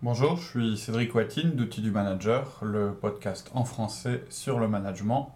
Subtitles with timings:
[0.00, 5.34] Bonjour, je suis Cédric Watine d'Outils du Manager, le podcast en français sur le management.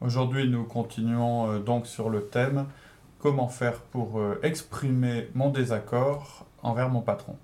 [0.00, 2.66] Aujourd'hui, nous continuons euh, donc sur le thème
[3.20, 7.38] comment faire pour euh, exprimer mon désaccord envers mon patron?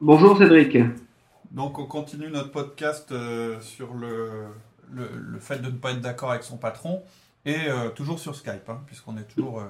[0.00, 0.78] Bonjour Cédric.
[1.52, 4.28] Donc on continue notre podcast euh, sur le,
[4.92, 7.00] le, le fait de ne pas être d'accord avec son patron
[7.44, 9.64] et euh, toujours sur Skype, hein, puisqu'on est toujours euh,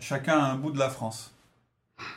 [0.00, 1.32] chacun à un bout de la France.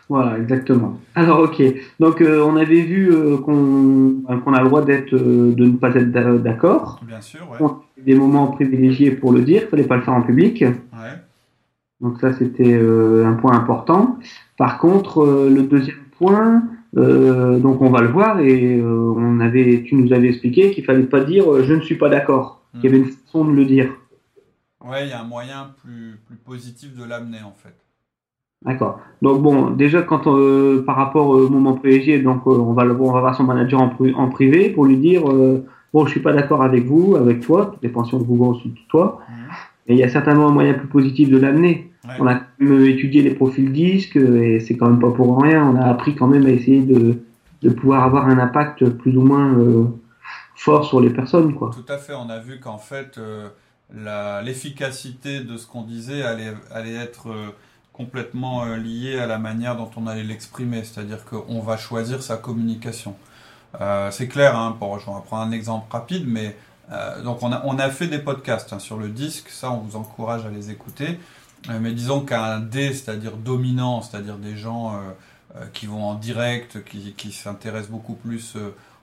[0.10, 1.00] Voilà, exactement.
[1.14, 1.62] Alors ok,
[2.00, 3.12] donc on avait vu
[3.46, 7.00] qu'on a le droit d'être, de ne pas être d'a- d'accord.
[7.06, 7.58] Bien sûr, ouais.
[7.60, 10.62] On a des moments privilégiés pour le dire, il fallait pas le faire en public.
[10.64, 11.22] ouais.
[12.02, 14.18] Donc ça c'était un point important.
[14.58, 16.64] Par contre, le deuxième point,
[16.96, 20.86] euh, donc on va le voir et euh, on avait, tu nous avais expliqué qu'il
[20.86, 22.62] fallait pas dire euh, je ne suis pas d'accord.
[22.74, 22.80] Mm.
[22.80, 23.90] Qu'il y avait une façon de le dire.
[24.88, 27.76] Ouais, il y a un moyen plus, plus positif de l'amener en fait.
[28.66, 29.00] D'accord.
[29.22, 32.94] Donc bon, déjà quand euh, par rapport au moment privilégié, donc euh, on va le
[33.00, 36.12] on va voir son manager en, pri- en privé pour lui dire euh, bon je
[36.12, 38.80] suis pas d'accord avec vous, avec toi, tout dépend si on vous voit aussi de
[38.90, 39.20] toi.
[39.88, 41.92] Et il y a certainement un moyen plus positif de l'amener.
[42.08, 42.14] Ouais.
[42.20, 45.64] On a quand même étudié les profils disques et c'est quand même pas pour rien.
[45.68, 47.20] On a appris quand même à essayer de,
[47.62, 49.86] de pouvoir avoir un impact plus ou moins euh,
[50.56, 51.72] fort sur les personnes quoi.
[51.74, 53.50] Tout à fait, on a vu qu'en fait, euh,
[54.44, 57.50] l'efficacité de ce qu'on disait allait, allait être euh,
[57.94, 63.16] complètement liée à la manière dont on allait l'exprimer, c'est-à-dire qu'on va choisir sa communication.
[64.12, 66.56] C'est clair, hein, pour, je vais prendre un exemple rapide, mais
[66.92, 69.78] euh, donc on a, on a fait des podcasts hein, sur le disque, ça on
[69.78, 71.20] vous encourage à les écouter,
[71.70, 76.84] Euh, mais disons qu'un D, c'est-à-dire dominant, c'est-à-dire des gens euh, qui vont en direct,
[76.86, 78.56] qui, qui s'intéressent beaucoup plus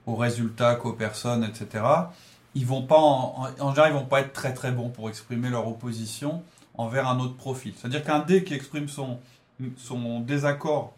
[0.07, 1.83] aux résultats qu'aux personnes, etc
[2.55, 5.67] ils vont pas en, général ils vont pas être très très bons pour exprimer leur
[5.67, 6.43] opposition
[6.77, 7.75] envers un autre profil.
[7.77, 9.19] C'est-à-dire qu'un D qui exprime son
[9.77, 10.95] son désaccord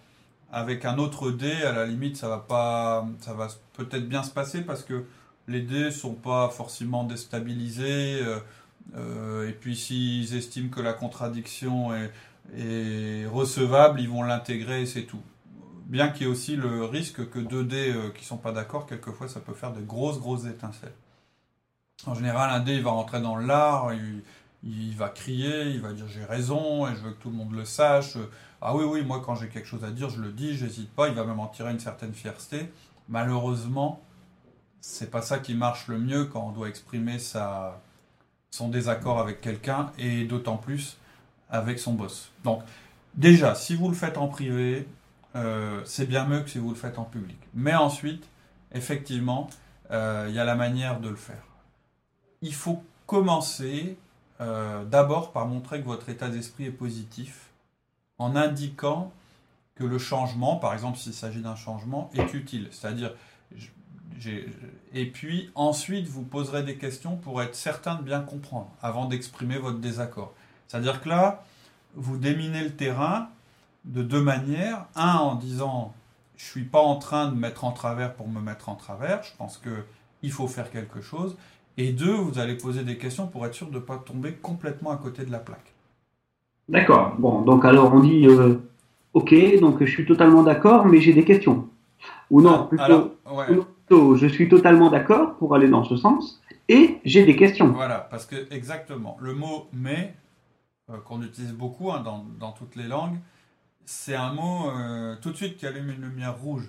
[0.53, 4.63] avec un autre dé, à la limite, ça va ça va peut-être bien se passer
[4.63, 5.05] parce que
[5.49, 8.21] les dés sont pas forcément déstabilisés.
[8.23, 8.41] euh,
[8.95, 15.03] euh, et puis s'ils estiment que la contradiction est, recevable, ils vont l'intégrer et c'est
[15.03, 15.23] tout.
[15.87, 18.87] Bien qu'il y ait aussi le risque que deux dés euh, qui sont pas d'accord,
[18.87, 20.95] quelquefois ça peut faire de grosses grosses étincelles.
[22.07, 24.23] En général, un dé il va rentrer dans l'art, il,
[24.63, 27.53] il va crier, il va dire j'ai raison et je veux que tout le monde
[27.53, 28.17] le sache.
[28.63, 31.09] Ah oui, oui, moi quand j'ai quelque chose à dire, je le dis, j'hésite pas,
[31.09, 32.71] il va même en tirer une certaine fierté.
[33.09, 34.06] Malheureusement,
[34.87, 39.91] c'est pas ça qui marche le mieux quand on doit exprimer son désaccord avec quelqu'un
[39.99, 40.97] et d'autant plus
[41.51, 42.31] avec son boss.
[42.45, 42.63] Donc,
[43.15, 44.87] déjà, si vous le faites en privé,
[45.35, 47.37] euh, c'est bien mieux que si vous le faites en public.
[47.53, 48.29] Mais ensuite,
[48.73, 49.51] effectivement,
[49.91, 51.45] euh, il y a la manière de le faire.
[52.41, 53.99] Il faut commencer
[54.41, 57.51] euh, d'abord par montrer que votre état d'esprit est positif
[58.19, 59.13] en indiquant
[59.75, 62.69] que le changement, par exemple s'il s'agit d'un changement, est utile.
[62.71, 63.13] C'est-à-dire,
[64.95, 69.59] et puis ensuite vous poserez des questions pour être certain de bien comprendre avant d'exprimer
[69.59, 70.33] votre désaccord.
[70.69, 71.45] C'est-à-dire que là,
[71.95, 73.29] vous déminez le terrain
[73.85, 74.87] de deux manières.
[74.97, 75.95] Un, en disant,
[76.37, 79.31] je suis pas en train de mettre en travers pour me mettre en travers, je
[79.39, 79.85] pense que
[80.23, 81.37] il faut faire quelque chose.
[81.79, 84.91] Et deux, vous allez poser des questions pour être sûr de ne pas tomber complètement
[84.91, 85.73] à côté de la plaque.
[86.69, 87.15] D'accord.
[87.19, 88.57] Bon, donc alors on dit euh,
[89.13, 91.69] ok, donc je suis totalement d'accord, mais j'ai des questions.
[92.31, 93.45] Ou non, Ah, plutôt, alors, ouais.
[93.45, 97.69] ou plutôt, je suis totalement d'accord pour aller dans ce sens, et j'ai des questions.
[97.69, 100.15] Voilà, parce que exactement, le mot mais,
[100.91, 103.19] euh, qu'on utilise beaucoup hein, dans, dans toutes les langues,
[103.85, 106.69] c'est un mot euh, tout de suite qui allume une lumière rouge.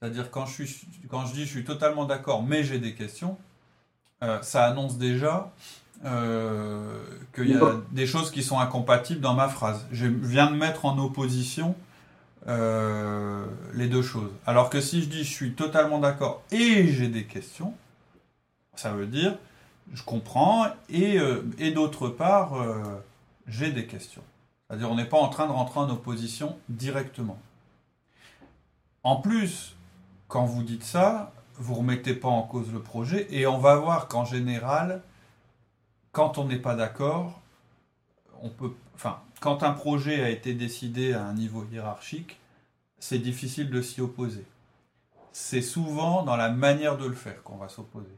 [0.00, 3.36] C'est-à-dire quand je, suis, quand je dis je suis totalement d'accord, mais j'ai des questions,
[4.22, 5.52] euh, ça annonce déjà
[6.02, 9.86] qu'il y a des choses qui sont incompatibles dans ma phrase.
[9.90, 11.74] Je viens de mettre en opposition
[12.46, 14.30] euh, les deux choses.
[14.46, 17.74] Alors que si je dis je suis totalement d'accord et j'ai des questions,
[18.74, 19.36] ça veut dire
[19.92, 22.82] je comprends et, euh, et d'autre part euh,
[23.46, 24.22] j'ai des questions.
[24.68, 27.38] C'est-à-dire on n'est pas en train de rentrer en opposition directement.
[29.02, 29.76] En plus,
[30.28, 34.08] quand vous dites ça, vous remettez pas en cause le projet et on va voir
[34.08, 35.02] qu'en général,
[36.12, 37.40] quand on n'est pas d'accord,
[38.42, 42.38] on peut, enfin, quand un projet a été décidé à un niveau hiérarchique,
[42.98, 44.44] c'est difficile de s'y opposer.
[45.32, 48.16] C'est souvent dans la manière de le faire qu'on va s'opposer.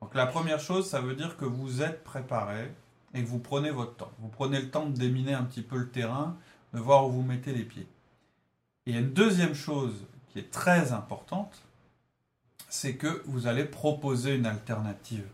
[0.00, 2.70] Donc la première chose, ça veut dire que vous êtes préparé
[3.14, 4.12] et que vous prenez votre temps.
[4.18, 6.36] Vous prenez le temps de déminer un petit peu le terrain,
[6.72, 7.86] de voir où vous mettez les pieds.
[8.86, 11.62] Et une deuxième chose qui est très importante,
[12.68, 15.26] c'est que vous allez proposer une alternative.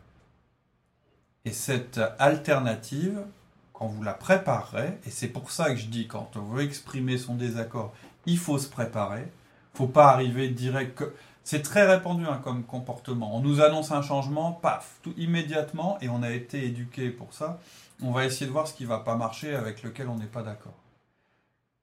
[1.44, 3.24] Et cette alternative,
[3.72, 7.16] quand vous la préparerez, et c'est pour ça que je dis quand on veut exprimer
[7.16, 7.94] son désaccord,
[8.26, 9.30] il faut se préparer.
[9.74, 11.04] Il faut pas arriver direct.
[11.44, 13.34] C'est très répandu hein, comme comportement.
[13.36, 17.60] On nous annonce un changement, paf, tout immédiatement, et on a été éduqué pour ça.
[18.02, 20.42] On va essayer de voir ce qui va pas marcher avec lequel on n'est pas
[20.42, 20.74] d'accord.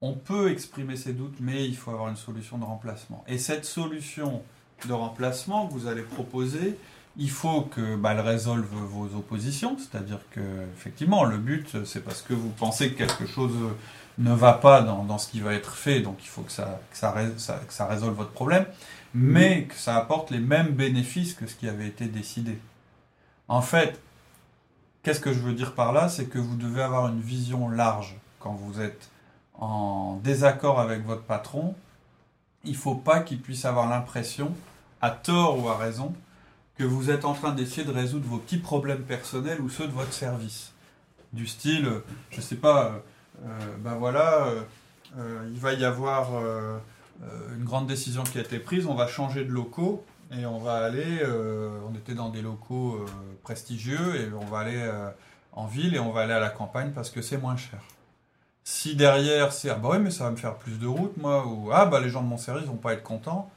[0.02, 3.24] On peut exprimer ses doutes, mais il faut avoir une solution de remplacement.
[3.28, 4.44] Et cette solution
[4.88, 6.78] de remplacement que vous allez proposer,
[7.18, 10.42] il faut que bah, résolve vos oppositions, c'est-à-dire que
[10.76, 13.56] effectivement le but c'est parce que vous pensez que quelque chose
[14.18, 17.14] ne va pas dans, ce qui va être fait, donc il faut que ça, ça,
[17.68, 18.66] que ça résolve votre problème,
[19.14, 22.60] mais que ça apporte les mêmes bénéfices que ce qui avait été décidé.
[23.48, 24.00] En fait,
[25.04, 26.10] qu'est-ce que je veux dire par là?
[26.10, 29.10] C'est que vous devez avoir une vision large quand vous êtes
[29.54, 31.76] en désaccord avec votre patron.
[32.64, 34.54] Il ne faut pas qu'il puisse avoir l'impression,
[35.02, 36.14] à tort ou à raison,
[36.78, 39.94] que vous êtes en train d'essayer de résoudre vos petits problèmes personnels ou ceux de
[39.94, 40.74] votre service.
[41.34, 41.90] Du style,
[42.30, 43.02] je ne sais pas,
[43.80, 44.48] ben voilà,
[45.18, 46.30] euh, il va y avoir
[47.56, 50.78] une grande décision qui a été prise, on va changer de locaux et on va
[50.78, 51.24] aller,
[51.88, 53.06] on était dans des locaux
[53.44, 54.92] prestigieux et on va aller
[55.54, 57.80] en ville et on va aller à la campagne parce que c'est moins cher.
[58.64, 61.48] Si derrière c'est ah bah oui mais ça va me faire plus de route moi
[61.48, 63.50] ou ah bah les gens de mon service vont pas être contents,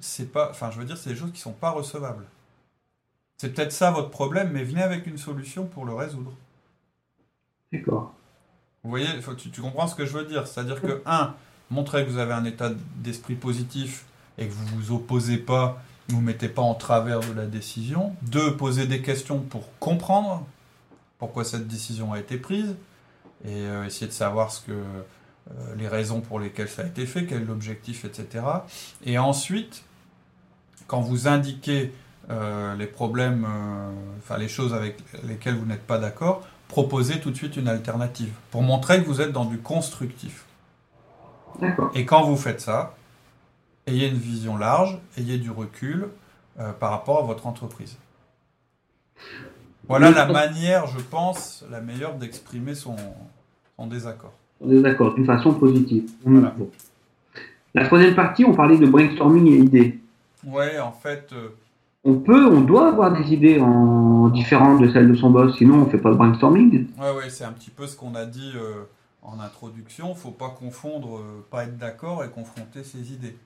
[0.00, 2.26] c'est pas, enfin je veux dire c'est des choses qui sont pas recevables.
[3.38, 6.32] C'est peut-être ça votre problème, mais venez avec une solution pour le résoudre.
[7.72, 8.14] D'accord.
[8.84, 9.06] Vous voyez,
[9.52, 11.34] tu, comprends ce que je veux dire C'est-à-dire que, un,
[11.70, 14.06] montrez que vous avez un état d'esprit positif
[14.38, 18.16] et que vous vous opposez pas, vous mettez pas en travers de la décision.
[18.22, 20.44] Deux, posez des questions pour comprendre
[21.18, 22.74] pourquoi cette décision a été prise
[23.44, 27.06] et euh, essayer de savoir ce que, euh, les raisons pour lesquelles ça a été
[27.06, 28.44] fait, quel est l'objectif, etc.
[29.04, 29.84] Et ensuite,
[30.88, 31.92] quand vous indiquez
[32.30, 33.46] euh, les problèmes,
[34.18, 38.32] enfin les choses avec lesquelles vous n'êtes pas d'accord, proposez tout de suite une alternative
[38.50, 40.46] pour montrer que vous êtes dans du constructif.
[41.94, 42.94] Et quand vous faites ça,
[43.86, 46.08] ayez une vision large, ayez du recul
[46.58, 47.98] euh, par rapport à votre entreprise.
[49.86, 52.96] Voilà la manière, je pense, la meilleure d'exprimer son,
[53.76, 54.32] son désaccord.
[54.58, 56.04] Son désaccord, d'une façon positive.
[57.74, 59.98] La troisième partie, on parlait de brainstorming et idées.
[60.46, 61.34] Ouais, en fait,
[62.04, 65.82] on peut, on doit avoir des idées en différentes de celles de son boss, sinon
[65.82, 66.88] on fait pas de brainstorming.
[66.98, 68.84] Ouais, ouais, c'est un petit peu ce qu'on a dit euh,
[69.22, 70.14] en introduction.
[70.14, 73.36] Faut pas confondre, euh, pas être d'accord et confronter ses idées.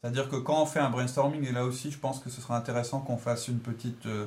[0.00, 2.54] C'est-à-dire que quand on fait un brainstorming, et là aussi, je pense que ce serait
[2.54, 4.26] intéressant qu'on fasse une petite, euh,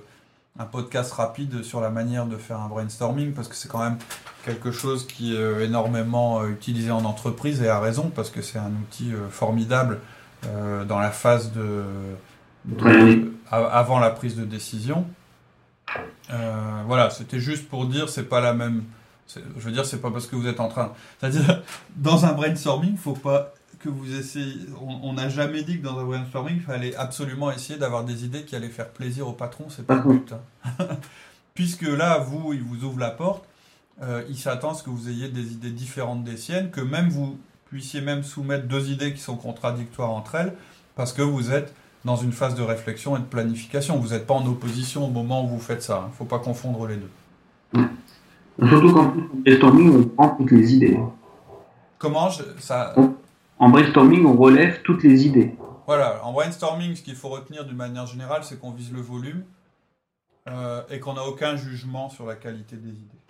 [0.57, 3.97] un podcast rapide sur la manière de faire un brainstorming, parce que c'est quand même
[4.43, 8.71] quelque chose qui est énormément utilisé en entreprise et à raison, parce que c'est un
[8.71, 9.99] outil formidable
[10.89, 11.85] dans la phase de
[13.51, 15.05] avant la prise de décision.
[16.31, 18.83] Euh, voilà, c'était juste pour dire, c'est pas la même.
[19.27, 20.93] Je veux dire, c'est pas parce que vous êtes en train.
[21.19, 21.61] C'est-à-dire,
[21.95, 24.55] dans un brainstorming, faut pas que vous essayez.
[24.79, 28.43] On n'a jamais dit que dans un brainstorming, il fallait absolument essayer d'avoir des idées
[28.43, 29.65] qui allaient faire plaisir au patron.
[29.69, 30.33] C'est pas le but.
[30.33, 30.87] Hein.
[31.53, 33.45] Puisque là, vous, il vous ouvre la porte.
[34.01, 37.09] Euh, il s'attend à ce que vous ayez des idées différentes des siennes, que même
[37.09, 40.53] vous puissiez même soumettre deux idées qui sont contradictoires entre elles,
[40.95, 41.73] parce que vous êtes
[42.05, 43.97] dans une phase de réflexion et de planification.
[43.97, 46.05] Vous n'êtes pas en opposition au moment où vous faites ça.
[46.07, 47.87] Il ne faut pas confondre les deux.
[48.67, 50.99] Surtout qu'en brainstorming, on prend toutes les idées.
[51.97, 52.29] Comment
[52.59, 52.95] ça...
[53.59, 55.53] En brainstorming, on relève toutes les idées.
[55.85, 59.43] Voilà, en brainstorming, ce qu'il faut retenir d'une manière générale, c'est qu'on vise le volume
[60.47, 63.21] euh, et qu'on n'a aucun jugement sur la qualité des idées.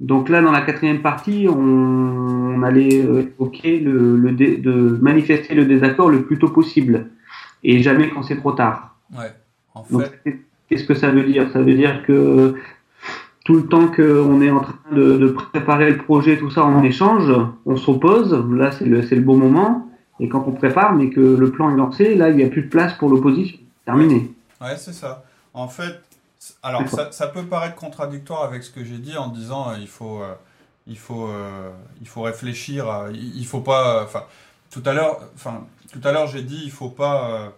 [0.00, 5.66] Donc là, dans la quatrième partie, on, allait euh, évoquer le, le de manifester le
[5.66, 7.10] désaccord le plus tôt possible
[7.66, 8.96] et jamais quand c'est trop tard.
[9.12, 9.32] Ouais.
[9.74, 10.40] En fait...
[10.68, 11.48] Qu'est-ce que ça veut dire?
[11.52, 12.56] Ça veut dire que
[13.44, 17.32] tout le temps qu'on est en train de, préparer le projet, tout ça, en échange,
[17.66, 18.34] on s'oppose.
[18.50, 19.88] Là, c'est le, le bon moment.
[20.18, 22.62] Et quand on prépare, mais que le plan est lancé, là, il n'y a plus
[22.62, 23.58] de place pour l'opposition.
[23.84, 24.34] Terminé.
[24.60, 25.24] Ouais, c'est ça.
[25.54, 26.00] En fait,
[26.62, 29.86] alors ça, ça, peut paraître contradictoire avec ce que j'ai dit en disant euh, il
[29.86, 30.34] faut, euh,
[30.86, 31.70] il faut, euh,
[32.00, 32.86] il faut réfléchir.
[33.12, 34.02] il, il faut pas.
[34.02, 34.24] Enfin,
[34.70, 35.60] tout à l'heure, enfin,
[36.00, 37.48] tout à l'heure, j'ai dit, il faut pas euh,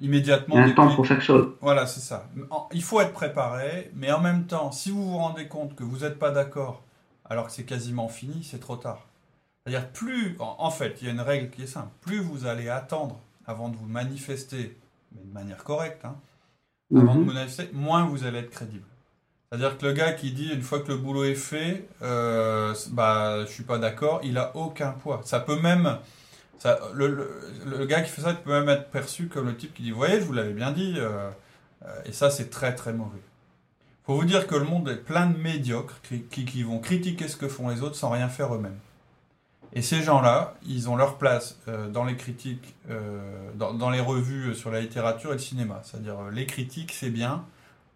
[0.00, 0.56] immédiatement.
[0.56, 1.54] Il y a un temps pour chaque chose.
[1.60, 2.28] Voilà, c'est ça.
[2.72, 5.98] Il faut être préparé, mais en même temps, si vous vous rendez compte que vous
[5.98, 6.82] n'êtes pas d'accord,
[7.24, 9.06] alors que c'est quasiment fini, c'est trop tard.
[9.64, 11.90] C'est-à-dire, plus, en, fait, il y a une règle qui est simple.
[12.00, 14.76] Plus vous allez attendre avant de vous manifester,
[15.14, 16.16] mais de manière correcte, hein,
[16.94, 17.26] avant de mhm.
[17.26, 18.84] vous manifester, moins vous allez être crédible.
[19.50, 23.44] C'est-à-dire que le gars qui dit une fois que le boulot est fait, euh, bah
[23.44, 25.22] je suis pas d'accord, il a aucun poids.
[25.24, 25.98] Ça peut même
[26.94, 27.30] Le,
[27.64, 30.20] le, gars qui fait ça peut même être perçu comme le type qui dit, voyez,
[30.20, 30.94] je vous l'avais bien dit.
[30.98, 31.30] Euh,
[31.86, 33.20] euh, et ça, c'est très très mauvais.
[34.04, 37.36] Faut vous dire que le monde est plein de médiocres qui, qui, vont critiquer ce
[37.36, 38.78] que font les autres sans rien faire eux-mêmes.
[39.72, 42.74] Et ces gens-là, ils ont leur place euh, dans les critiques,
[43.54, 45.80] dans, dans, les revues sur la littérature et le cinéma.
[45.84, 47.44] C'est-à-dire, les critiques, c'est bien,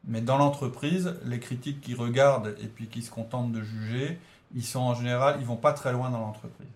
[0.07, 4.19] mais dans l'entreprise, les critiques qui regardent et puis qui se contentent de juger,
[4.55, 6.69] ils sont en général, ils vont pas très loin dans l'entreprise.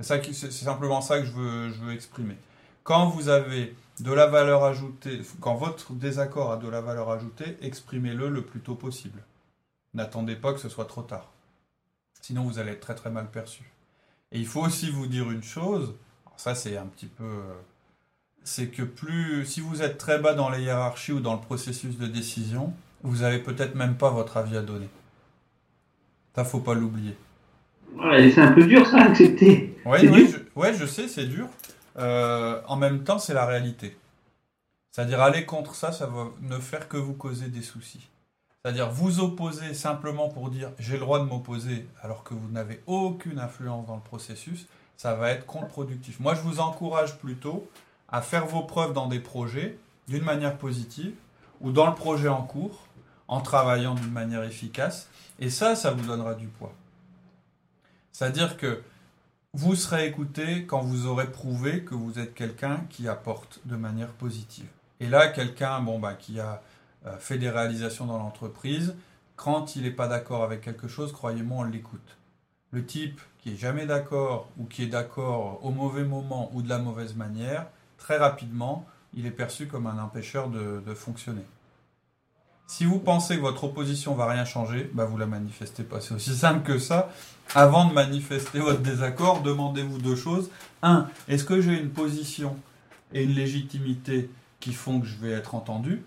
[0.00, 2.36] C'est simplement ça que je veux, exprimer.
[2.82, 7.56] Quand vous avez de la valeur ajoutée, quand votre désaccord a de la valeur ajoutée,
[7.62, 9.22] exprimez-le le plus tôt possible.
[9.94, 11.30] N'attendez pas que ce soit trop tard.
[12.20, 13.70] Sinon, vous allez être très très mal perçu.
[14.32, 15.94] Et il faut aussi vous dire une chose,
[16.36, 17.24] ça c'est un petit peu...
[17.24, 17.54] Euh,
[18.42, 21.96] c'est que plus, si vous êtes très bas dans la hiérarchie ou dans le processus
[21.96, 24.88] de décision, vous n'avez peut-être même pas votre avis à donner.
[26.34, 27.16] Ça, faut pas l'oublier.
[27.96, 29.78] Ouais, c'est un peu dur ça, accepter.
[29.84, 31.46] Ouais, oui, je, ouais, je sais, c'est dur.
[31.98, 33.96] Euh, en même temps, c'est la réalité.
[34.90, 38.08] C'est-à-dire aller contre ça, ça va ne faire que vous causer des soucis.
[38.62, 42.80] C'est-à-dire vous opposer simplement pour dire j'ai le droit de m'opposer alors que vous n'avez
[42.86, 46.18] aucune influence dans le processus, ça va être contre-productif.
[46.20, 47.68] Moi, je vous encourage plutôt
[48.08, 49.76] à faire vos preuves dans des projets
[50.08, 51.12] d'une manière positive
[51.60, 52.86] ou dans le projet en cours
[53.28, 55.08] en travaillant d'une manière efficace.
[55.40, 56.72] Et ça, ça vous donnera du poids.
[58.14, 58.80] C'est-à-dire que
[59.54, 64.12] vous serez écouté quand vous aurez prouvé que vous êtes quelqu'un qui apporte de manière
[64.12, 64.68] positive.
[65.00, 66.62] Et là, quelqu'un bon, bah, qui a
[67.06, 68.94] euh, fait des réalisations dans l'entreprise,
[69.34, 72.16] quand il n'est pas d'accord avec quelque chose, croyez-moi, on l'écoute.
[72.70, 76.68] Le type qui est jamais d'accord ou qui est d'accord au mauvais moment ou de
[76.68, 77.66] la mauvaise manière,
[77.98, 81.44] très rapidement, il est perçu comme un empêcheur de, fonctionner.
[82.66, 86.00] Si vous pensez que votre opposition va rien changer, bah vous la manifestez pas.
[86.00, 87.10] C'est aussi simple que ça.
[87.54, 90.50] Avant de manifester votre désaccord, demandez-vous deux choses.
[90.82, 92.56] Un, est-ce que j'ai une position
[93.12, 94.30] et une légitimité
[94.60, 96.02] qui font que je vais être entendu?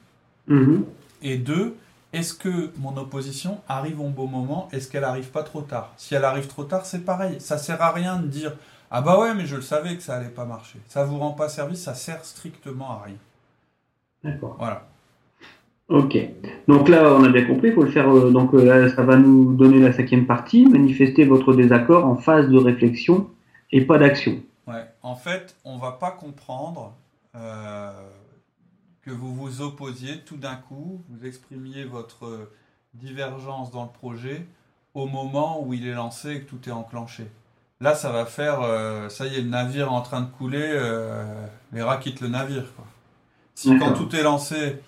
[0.47, 0.83] Mhm.
[1.21, 1.75] Et deux,
[2.11, 4.67] est-ce que mon opposition arrive au bon moment?
[4.71, 5.93] Est-ce qu'elle arrive pas trop tard?
[5.97, 7.39] Si elle arrive trop tard, c'est pareil.
[7.39, 8.53] Ça sert à rien de dire
[8.89, 10.79] ah bah ouais, mais je le savais que ça allait pas marcher.
[10.87, 13.17] Ça vous rend pas service, ça sert strictement à rien.
[14.23, 14.55] D'accord.
[14.57, 14.87] Voilà.
[15.89, 16.17] Ok.
[16.67, 18.09] Donc là, on a bien compris, il faut le faire.
[18.09, 22.17] Euh, donc euh, là, ça va nous donner la cinquième partie, manifester votre désaccord en
[22.17, 23.29] phase de réflexion
[23.71, 24.41] et pas d'action.
[24.67, 24.85] Ouais.
[25.01, 26.93] En fait, on va pas comprendre
[27.35, 27.91] euh,
[29.01, 32.49] que vous vous opposiez tout d'un coup, vous exprimiez votre
[32.93, 34.45] divergence dans le projet
[34.93, 37.27] au moment où il est lancé et que tout est enclenché.
[37.79, 40.67] Là, ça va faire, euh, ça y est, le navire est en train de couler,
[41.71, 42.65] les rats quittent le navire.
[43.55, 44.81] Si quand tout est lancé,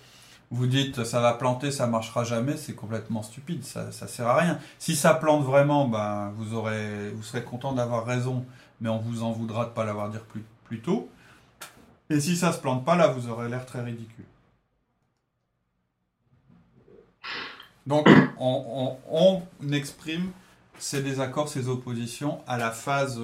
[0.50, 4.36] vous dites ça va planter, ça marchera jamais, c'est complètement stupide, ça, ça sert à
[4.36, 4.58] rien.
[4.78, 8.44] Si ça plante vraiment, ben, vous, serez content d'avoir raison,
[8.80, 10.18] mais on vous en voudra de ne pas l'avoir dit
[10.64, 11.08] plus, tôt.
[12.10, 14.24] Et si ça se plante pas, là, vous aurez l'air très ridicule.
[17.86, 20.30] Donc, on, on, on exprime
[20.78, 23.20] ces désaccords, ces oppositions à la phase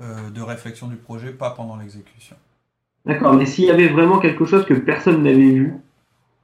[0.00, 2.36] euh, de réflexion du projet, pas pendant l'exécution.
[3.04, 5.74] D'accord, mais s'il y avait vraiment quelque chose que personne n'avait vu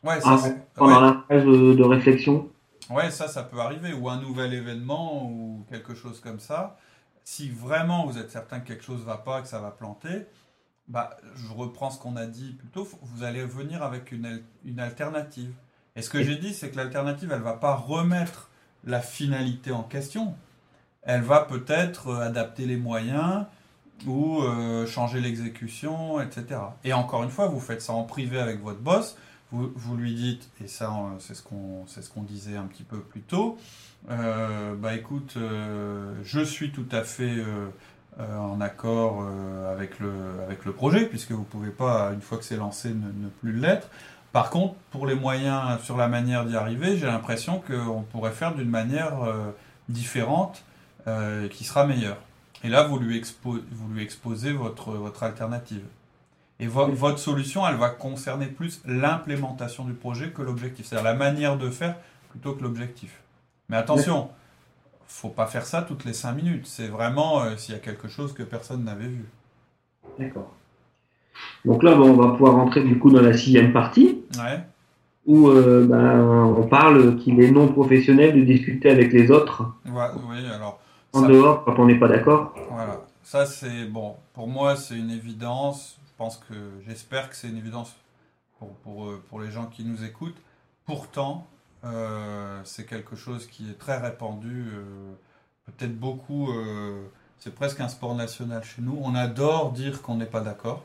[0.05, 0.39] ouais, ça,
[0.75, 2.49] pendant la phase de, réflexion
[2.91, 6.77] Ouais, ça, ça peut arriver, ou un nouvel événement, ou quelque chose comme ça.
[7.25, 10.27] Si vraiment vous êtes certain que quelque chose ne va pas, que ça va planter,
[10.89, 14.81] bah, je reprends ce qu'on a dit plus tôt, vous allez venir avec une, une
[14.81, 15.53] alternative.
[15.97, 18.51] Et ce que j'ai dit, c'est que l'alternative, elle ne va pas remettre
[18.85, 20.35] la finalité en question.
[21.03, 23.45] Elle va peut-être euh, adapter les moyens
[24.07, 26.61] ou euh, changer l'exécution, etc.
[26.83, 29.17] Et encore une fois, vous faites ça en privé avec votre boss.
[29.53, 33.21] Vous, lui dites, et ça c'est ce qu'on ce qu'on disait un petit peu plus
[33.21, 33.57] tôt,
[34.11, 37.37] euh, bah écoute, je suis tout à fait
[38.19, 39.25] en accord
[39.71, 40.11] avec, le,
[40.45, 43.53] avec le projet, puisque vous ne pouvez pas, une fois que c'est lancé, ne plus
[43.53, 43.89] l'être.
[44.35, 48.53] Par contre, pour les moyens sur la manière d'y arriver, j'ai l'impression qu'on pourrait faire
[48.53, 49.53] d'une manière euh,
[49.89, 50.65] différente
[51.07, 52.17] euh, qui sera meilleure.
[52.65, 55.85] Et là, vous lui, vous lui exposez votre, votre alternative.
[56.61, 60.87] Et votre solution, elle va concerner plus l'implémentation du projet que l'objectif.
[60.87, 61.97] C'est-à-dire la manière de faire
[62.31, 63.21] plutôt que l'objectif.
[63.69, 64.29] Mais attention,
[65.07, 66.67] faut pas faire ça toutes les cinq minutes.
[66.67, 69.25] C'est vraiment euh, s'il y a quelque chose que personne n'avait vu.
[70.19, 70.53] D'accord.
[71.65, 74.23] Donc là, on va pouvoir rentrer du coup dans la sixième partie.
[75.27, 79.65] Où euh, ben, on parle qu'il est non professionnel de discuter avec les autres.
[79.87, 80.81] oui, alors.
[81.15, 82.55] En dehors, quand on n'est pas d'accord.
[82.71, 83.01] Voilà.
[83.23, 84.17] Ça, c'est bon.
[84.35, 85.97] Pour moi, c'est une évidence.
[86.49, 86.55] Que
[86.87, 87.95] j'espère que c'est une évidence
[88.59, 90.41] pour, pour, euh, pour, les gens qui nous écoutent.
[90.85, 91.47] Pourtant,
[91.85, 94.71] euh, c'est quelque chose qui est très répandu.
[95.67, 96.53] Peut-être beaucoup
[97.39, 98.99] C'est presque un sport national chez nous.
[99.03, 100.83] On adore dire qu'on n'est pas d'accord,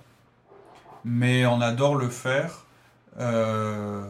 [1.06, 2.66] mais on adore le faire
[3.20, 4.10] euh,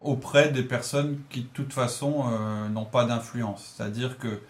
[0.00, 3.74] auprès des personnes qui, de toute façon, euh, n'ont pas d'influence.
[3.74, 4.40] C'est-à-dire que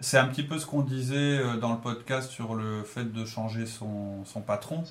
[0.00, 3.24] c'est un petit peu ce qu'on disait euh, dans le podcast sur le fait de
[3.24, 4.84] changer son, son patron.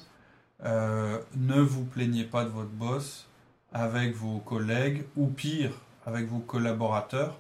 [0.63, 3.27] Ne vous plaignez pas de votre boss
[3.73, 5.71] avec vos collègues ou pire,
[6.05, 7.37] avec vos collaborateurs.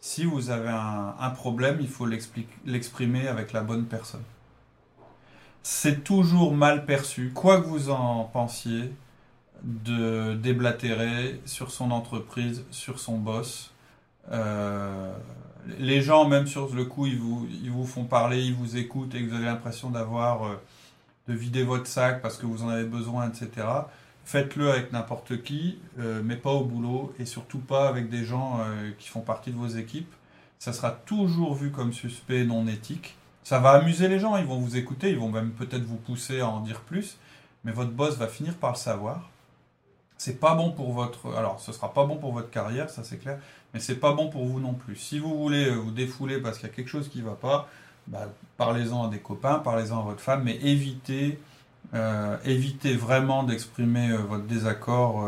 [0.00, 4.22] Si vous avez un, problème, il faut l'exprimer avec la bonne personne.
[5.62, 8.92] C'est toujours mal perçu, quoi que vous en pensiez,
[9.62, 13.72] de déblatérer sur son entreprise, sur son boss.
[14.30, 15.12] Euh,
[15.78, 19.14] les gens, même sur le coup, ils vous, ils vous font parler, ils vous écoutent
[19.14, 20.54] et vous avez l'impression d'avoir, euh,
[21.28, 23.66] de vider votre sac parce que vous en avez besoin, etc.
[24.24, 28.60] Faites-le avec n'importe qui, euh, mais pas au boulot et surtout pas avec des gens
[28.98, 30.12] qui font partie de vos équipes.
[30.58, 33.16] Ça sera toujours vu comme suspect non éthique.
[33.44, 36.40] Ça va amuser les gens, ils vont vous écouter, ils vont même peut-être vous pousser
[36.40, 37.16] à en dire plus,
[37.64, 39.30] mais votre boss va finir par le savoir
[40.18, 41.32] c'est pas bon pour votre.
[41.36, 43.38] Alors, ce sera pas bon pour votre carrière, ça c'est clair,
[43.72, 44.96] mais c'est pas bon pour vous non plus.
[44.96, 47.68] Si vous voulez euh, vous défouler parce qu'il y a quelque chose qui va pas,
[48.08, 51.38] bah, parlez-en à des copains, parlez-en à votre femme, mais évitez,
[51.94, 55.26] euh, évitez vraiment d'exprimer euh, votre désaccord.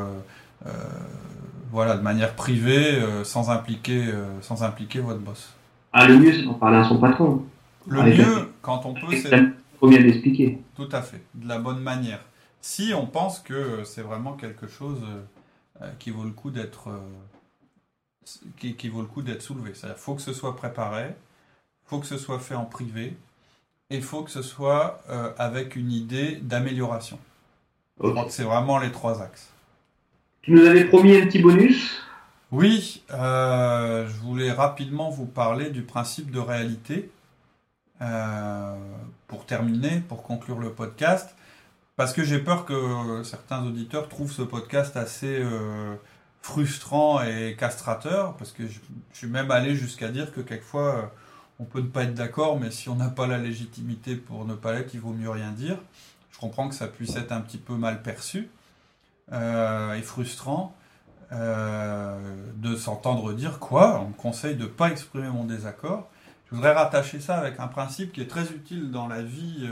[1.70, 5.54] voilà, de manière privée, sans impliquer, sans impliquer votre boss.
[5.92, 7.44] Ah, le mieux, c'est d'en parler à son patron.
[7.86, 9.30] Le mieux, quand on peut, c'est.
[9.30, 10.60] Bien l'expliquer.
[10.76, 12.20] Tout à fait, de la bonne manière
[12.60, 15.02] si on pense que c'est vraiment quelque chose
[15.82, 19.72] euh, qui vaut le coup d'être euh, qui, vaut le coup d'être soulevé.
[19.74, 21.14] C'est-à-dire faut que ce soit préparé,
[21.90, 23.16] faut que ce soit fait en privé,
[23.90, 27.18] et il faut que ce soit euh, avec une idée d'amélioration.
[27.98, 29.50] Crois que c'est vraiment les trois axes.
[30.42, 32.00] Tu nous avais promis un petit bonus?
[32.52, 37.10] Oui, je voulais rapidement vous parler du principe de réalité.
[39.26, 41.34] pour terminer, pour conclure le podcast,
[42.00, 45.94] parce que j'ai peur que certains auditeurs trouvent ce podcast assez euh,
[46.40, 48.78] frustrant et castrateur, parce que je,
[49.12, 51.02] suis même allé jusqu'à dire que quelquefois euh,
[51.60, 54.54] on peut ne pas être d'accord, mais si on n'a pas la légitimité pour ne
[54.54, 55.78] pas l'être, il vaut mieux rien dire.
[56.32, 58.48] Je comprends que ça puisse être un petit peu mal perçu
[59.32, 60.74] euh, et frustrant
[61.30, 66.10] de s'entendre dire quoi On me conseille de ne pas exprimer mon désaccord.
[66.50, 69.70] Je voudrais rattacher ça avec un principe qui est très utile dans la vie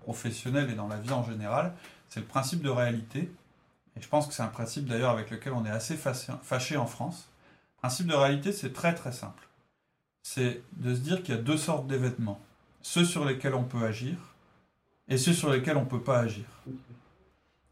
[0.00, 1.74] professionnelle et dans la vie en général,
[2.08, 3.30] c'est le principe de réalité.
[3.96, 6.86] Et je pense que c'est un principe d'ailleurs avec lequel on est assez fâché en
[6.86, 7.28] France.
[7.76, 9.45] Le principe de réalité, c'est très très simple.
[10.28, 12.40] C'est de se dire qu'il y a deux sortes d'événements.
[12.82, 14.16] Ceux sur lesquels on peut agir
[15.08, 16.44] et ceux sur lesquels on ne peut pas agir.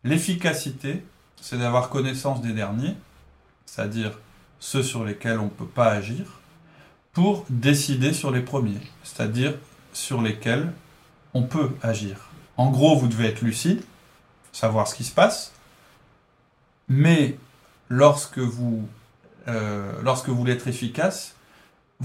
[0.04, 1.04] L'efficacité,
[1.40, 2.94] c'est d'avoir connaissance des derniers,
[3.66, 4.20] c'est-à-dire
[4.60, 6.40] ceux sur lesquels on ne peut pas agir,
[7.12, 9.58] pour décider sur les premiers, c'est-à-dire
[9.92, 10.72] sur lesquels
[11.34, 12.30] on peut agir.
[12.56, 13.82] En gros, vous devez être lucide,
[14.52, 15.52] savoir ce qui se passe,
[16.88, 17.36] mais
[17.88, 18.88] lorsque vous,
[19.48, 21.34] euh, lorsque vous voulez être efficace,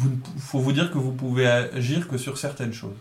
[0.05, 2.97] il faut vous dire que vous pouvez agir que sur certaines choses.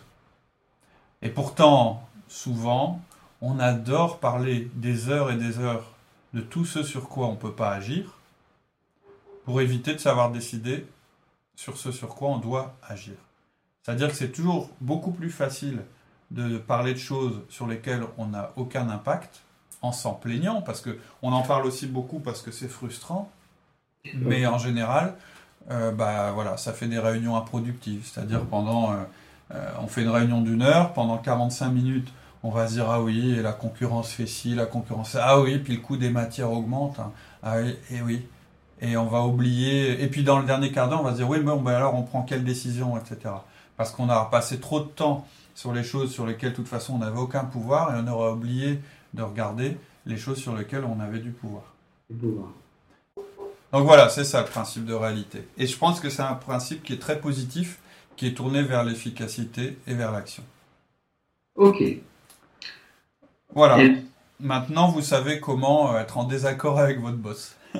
[1.22, 3.00] Et pourtant, souvent,
[3.40, 5.94] on adore parler des heures et des heures
[6.34, 8.18] de tout ce sur quoi on ne peut pas agir,
[9.44, 10.86] pour éviter de savoir décider
[11.56, 13.14] sur ce sur quoi on doit agir.
[13.82, 15.82] C'est-à-dire que c'est toujours beaucoup plus facile
[16.30, 19.42] de parler de choses sur lesquelles on n'a aucun impact
[19.80, 23.30] en s'en plaignant, parce que on en parle aussi beaucoup parce que c'est frustrant,
[24.14, 25.16] mais en général,
[25.70, 28.96] euh, bah voilà, ça fait des réunions improductives, c'est-à-dire pendant, euh,
[29.54, 33.02] euh, on fait une réunion d'une heure, pendant 45 minutes, on va se dire ah
[33.02, 36.52] oui, et la concurrence fait ci, la concurrence ah oui, puis le coût des matières
[36.52, 37.12] augmente, hein.
[37.42, 38.26] ah oui, et oui,
[38.80, 41.28] et on va oublier, et puis dans le dernier quart d'heure, on va se dire
[41.28, 43.34] oui, bon, ben alors on prend quelle décision, etc.
[43.76, 46.94] Parce qu'on a passé trop de temps sur les choses sur lesquelles, de toute façon,
[46.94, 48.80] on n'avait aucun pouvoir et on aurait oublié
[49.14, 49.76] de regarder
[50.06, 51.74] les choses sur lesquelles on avait du pouvoir.
[53.72, 55.46] Donc voilà, c'est ça le principe de réalité.
[55.58, 57.78] Et je pense que c'est un principe qui est très positif,
[58.16, 60.42] qui est tourné vers l'efficacité et vers l'action.
[61.54, 61.82] Ok.
[63.54, 63.78] Voilà.
[64.40, 67.56] Maintenant, vous savez comment euh, être en désaccord avec votre boss.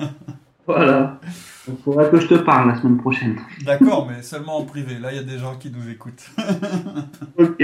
[0.65, 1.19] Voilà.
[1.67, 3.39] Il faudra que je te parle la semaine prochaine.
[3.65, 4.99] D'accord, mais seulement en privé.
[4.99, 6.29] Là, il y a des gens qui nous écoutent.
[7.39, 7.63] ok.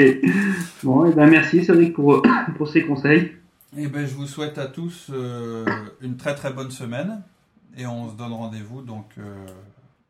[0.81, 2.23] Bon, et eh ben merci Cédric pour,
[2.57, 3.33] pour ces conseils.
[3.77, 5.65] Et eh ben, je vous souhaite à tous euh,
[6.01, 7.21] une très très bonne semaine.
[7.77, 9.45] Et on se donne rendez-vous donc euh,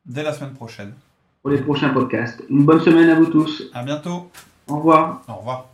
[0.06, 0.94] dès la semaine prochaine.
[1.42, 2.44] Pour les prochains podcasts.
[2.50, 3.64] Une bonne semaine à vous tous.
[3.74, 4.30] À bientôt.
[4.68, 5.22] Au revoir.
[5.28, 5.68] Au revoir.